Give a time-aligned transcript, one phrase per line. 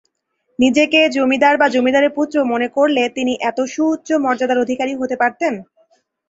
[0.59, 5.53] নিজেকে জমিদার বা জমিদারের পুত্র মনে করলে তিনি এত সুউচ্চ মর্যাদার অধিকারী হতে পারতেন?